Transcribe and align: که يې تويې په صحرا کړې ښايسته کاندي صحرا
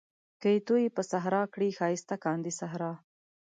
که 0.41 0.47
يې 0.53 0.59
تويې 0.67 0.87
په 0.95 1.01
صحرا 1.11 1.43
کړې 1.53 1.69
ښايسته 1.77 2.15
کاندي 2.25 2.51
صحرا 2.59 2.91